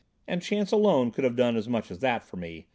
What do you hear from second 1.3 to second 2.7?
done as much as that for me.